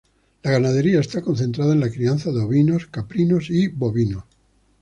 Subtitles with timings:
[0.41, 4.23] La ganadería está concentrada en la crianza de ovinos, caprinos y bovinos.